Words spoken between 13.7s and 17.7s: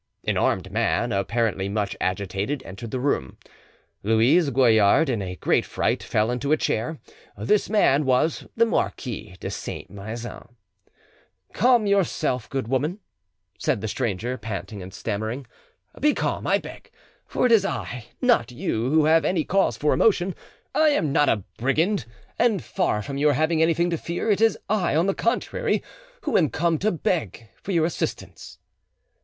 the stranger, panting and stammering; "be calm, I beg; for it is